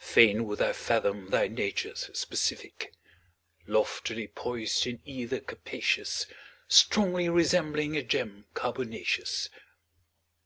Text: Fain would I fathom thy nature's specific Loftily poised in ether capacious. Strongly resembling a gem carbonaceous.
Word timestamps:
Fain 0.00 0.46
would 0.46 0.60
I 0.60 0.72
fathom 0.72 1.30
thy 1.30 1.46
nature's 1.46 2.10
specific 2.12 2.92
Loftily 3.68 4.26
poised 4.26 4.84
in 4.84 5.00
ether 5.04 5.38
capacious. 5.38 6.26
Strongly 6.66 7.28
resembling 7.28 7.96
a 7.96 8.02
gem 8.02 8.46
carbonaceous. 8.52 9.48